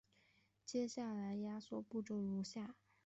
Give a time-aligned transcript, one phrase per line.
[0.65, 2.73] 接下来的压缩步骤如下。